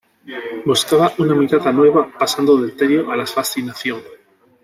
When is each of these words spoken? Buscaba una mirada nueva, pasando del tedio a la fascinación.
Buscaba 0.65 1.13
una 1.19 1.35
mirada 1.35 1.71
nueva, 1.71 2.11
pasando 2.17 2.57
del 2.57 2.75
tedio 2.75 3.11
a 3.11 3.15
la 3.15 3.27
fascinación. 3.27 4.01